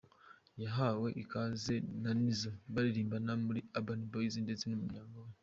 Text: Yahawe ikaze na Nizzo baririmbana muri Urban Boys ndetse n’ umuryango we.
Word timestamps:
Yahawe 0.63 1.07
ikaze 1.23 1.75
na 2.01 2.11
Nizzo 2.19 2.51
baririmbana 2.73 3.31
muri 3.45 3.59
Urban 3.77 4.01
Boys 4.11 4.35
ndetse 4.45 4.63
n’ 4.67 4.73
umuryango 4.79 5.15
we. 5.27 5.31